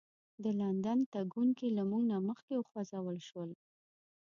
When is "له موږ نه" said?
1.77-2.17